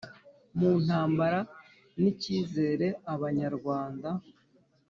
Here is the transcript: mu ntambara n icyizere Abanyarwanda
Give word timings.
mu 0.57 0.71
ntambara 0.85 1.39
n 2.01 2.03
icyizere 2.11 2.87
Abanyarwanda 3.13 4.09